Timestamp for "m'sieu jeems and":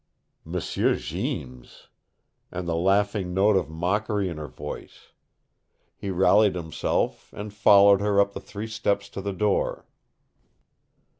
0.43-2.67